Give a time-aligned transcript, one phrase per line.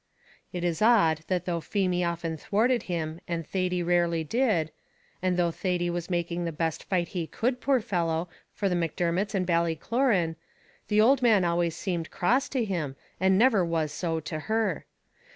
[0.51, 4.71] It is odd that though Feemy often thwarted him and Thady rarely did,
[5.21, 9.35] and though Thady was making the best fight he could, poor fellow, for the Macdermots
[9.35, 10.37] and Ballycloran,
[10.87, 14.85] the old man always seemed cross to him, and never was so to her.